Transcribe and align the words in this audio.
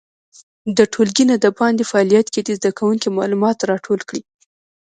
د 0.77 0.79
ټولګي 0.93 1.25
نه 1.31 1.35
د 1.43 1.45
باندې 1.59 1.83
فعالیت 1.91 2.27
کې 2.33 2.41
دې 2.45 2.53
زده 2.59 2.69
کوونکي 2.79 3.07
معلومات 3.17 3.57
راټول 3.71 3.99
کړي. 4.09 4.21